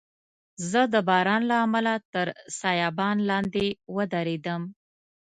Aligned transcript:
زه 0.69 0.81
د 0.93 0.95
باران 1.09 1.41
له 1.51 1.55
امله 1.65 1.93
تر 2.13 2.27
سایبان 2.59 3.17
لاندي 3.29 3.67
ودریدم. 3.95 4.61